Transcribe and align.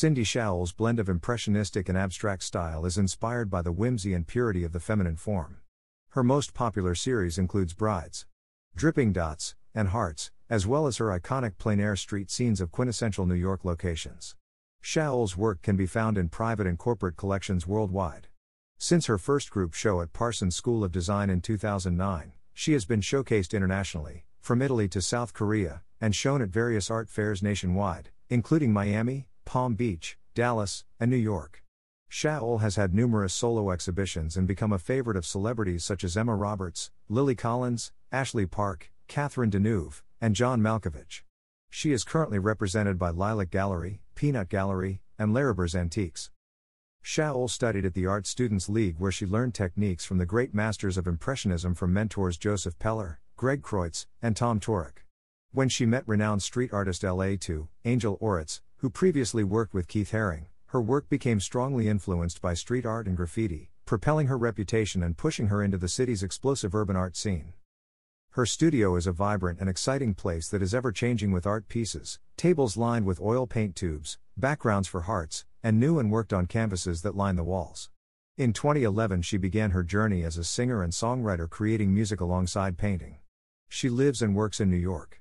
Cindy 0.00 0.24
Shaoul's 0.24 0.72
blend 0.72 0.98
of 0.98 1.10
impressionistic 1.10 1.86
and 1.86 1.98
abstract 1.98 2.42
style 2.42 2.86
is 2.86 2.96
inspired 2.96 3.50
by 3.50 3.60
the 3.60 3.70
whimsy 3.70 4.14
and 4.14 4.26
purity 4.26 4.64
of 4.64 4.72
the 4.72 4.80
feminine 4.80 5.16
form. 5.16 5.58
Her 6.12 6.22
most 6.22 6.54
popular 6.54 6.94
series 6.94 7.36
includes 7.36 7.74
Brides, 7.74 8.24
Dripping 8.74 9.12
Dots, 9.12 9.56
and 9.74 9.88
Hearts, 9.88 10.30
as 10.48 10.66
well 10.66 10.86
as 10.86 10.96
her 10.96 11.08
iconic 11.08 11.58
plein 11.58 11.80
air 11.80 11.96
street 11.96 12.30
scenes 12.30 12.62
of 12.62 12.72
quintessential 12.72 13.26
New 13.26 13.34
York 13.34 13.62
locations. 13.62 14.36
Shaoul's 14.80 15.36
work 15.36 15.60
can 15.60 15.76
be 15.76 15.84
found 15.84 16.16
in 16.16 16.30
private 16.30 16.66
and 16.66 16.78
corporate 16.78 17.18
collections 17.18 17.66
worldwide. 17.66 18.28
Since 18.78 19.04
her 19.04 19.18
first 19.18 19.50
group 19.50 19.74
show 19.74 20.00
at 20.00 20.14
Parsons 20.14 20.56
School 20.56 20.82
of 20.82 20.92
Design 20.92 21.28
in 21.28 21.42
2009, 21.42 22.32
she 22.54 22.72
has 22.72 22.86
been 22.86 23.02
showcased 23.02 23.52
internationally, 23.52 24.24
from 24.40 24.62
Italy 24.62 24.88
to 24.88 25.02
South 25.02 25.34
Korea, 25.34 25.82
and 26.00 26.14
shown 26.14 26.40
at 26.40 26.48
various 26.48 26.90
art 26.90 27.10
fairs 27.10 27.42
nationwide, 27.42 28.08
including 28.30 28.72
Miami, 28.72 29.26
Palm 29.50 29.74
Beach, 29.74 30.16
Dallas, 30.32 30.84
and 31.00 31.10
New 31.10 31.16
York. 31.16 31.64
Shaoul 32.08 32.60
has 32.60 32.76
had 32.76 32.94
numerous 32.94 33.34
solo 33.34 33.72
exhibitions 33.72 34.36
and 34.36 34.46
become 34.46 34.72
a 34.72 34.78
favorite 34.78 35.16
of 35.16 35.26
celebrities 35.26 35.82
such 35.82 36.04
as 36.04 36.16
Emma 36.16 36.36
Roberts, 36.36 36.92
Lily 37.08 37.34
Collins, 37.34 37.90
Ashley 38.12 38.46
Park, 38.46 38.92
Catherine 39.08 39.50
Deneuve, 39.50 40.04
and 40.20 40.36
John 40.36 40.60
Malkovich. 40.60 41.22
She 41.68 41.90
is 41.90 42.04
currently 42.04 42.38
represented 42.38 42.96
by 42.96 43.10
Lilac 43.10 43.50
Gallery, 43.50 44.02
Peanut 44.14 44.48
Gallery, 44.48 45.02
and 45.18 45.34
Laraber's 45.34 45.74
Antiques. 45.74 46.30
Shaoul 47.02 47.50
studied 47.50 47.84
at 47.84 47.94
the 47.94 48.06
Art 48.06 48.28
Students 48.28 48.68
League 48.68 49.00
where 49.00 49.10
she 49.10 49.26
learned 49.26 49.56
techniques 49.56 50.04
from 50.04 50.18
the 50.18 50.26
great 50.26 50.54
masters 50.54 50.96
of 50.96 51.08
Impressionism 51.08 51.74
from 51.74 51.92
mentors 51.92 52.38
Joseph 52.38 52.78
Peller, 52.78 53.16
Greg 53.36 53.62
Kreutz, 53.62 54.06
and 54.22 54.36
Tom 54.36 54.60
Torak. 54.60 54.98
When 55.50 55.68
she 55.68 55.86
met 55.86 56.06
renowned 56.06 56.44
street 56.44 56.72
artist 56.72 57.02
LA2, 57.02 57.66
Angel 57.84 58.16
Ortiz, 58.22 58.60
who 58.80 58.88
previously 58.88 59.44
worked 59.44 59.74
with 59.74 59.86
Keith 59.86 60.12
Haring, 60.12 60.46
her 60.68 60.80
work 60.80 61.06
became 61.10 61.38
strongly 61.38 61.86
influenced 61.86 62.40
by 62.40 62.54
street 62.54 62.86
art 62.86 63.06
and 63.06 63.14
graffiti, 63.14 63.68
propelling 63.84 64.28
her 64.28 64.38
reputation 64.38 65.02
and 65.02 65.18
pushing 65.18 65.48
her 65.48 65.62
into 65.62 65.76
the 65.76 65.86
city's 65.86 66.22
explosive 66.22 66.74
urban 66.74 66.96
art 66.96 67.14
scene. 67.14 67.52
Her 68.30 68.46
studio 68.46 68.96
is 68.96 69.06
a 69.06 69.12
vibrant 69.12 69.60
and 69.60 69.68
exciting 69.68 70.14
place 70.14 70.48
that 70.48 70.62
is 70.62 70.72
ever 70.72 70.92
changing 70.92 71.30
with 71.30 71.46
art 71.46 71.68
pieces, 71.68 72.20
tables 72.38 72.78
lined 72.78 73.04
with 73.04 73.20
oil 73.20 73.46
paint 73.46 73.76
tubes, 73.76 74.16
backgrounds 74.34 74.88
for 74.88 75.02
hearts, 75.02 75.44
and 75.62 75.78
new 75.78 75.98
and 75.98 76.10
worked 76.10 76.32
on 76.32 76.46
canvases 76.46 77.02
that 77.02 77.14
line 77.14 77.36
the 77.36 77.44
walls. 77.44 77.90
In 78.38 78.54
2011, 78.54 79.20
she 79.20 79.36
began 79.36 79.72
her 79.72 79.82
journey 79.82 80.24
as 80.24 80.38
a 80.38 80.44
singer 80.44 80.82
and 80.82 80.94
songwriter 80.94 81.50
creating 81.50 81.92
music 81.92 82.22
alongside 82.22 82.78
painting. 82.78 83.18
She 83.68 83.90
lives 83.90 84.22
and 84.22 84.34
works 84.34 84.58
in 84.58 84.70
New 84.70 84.78
York. 84.78 85.18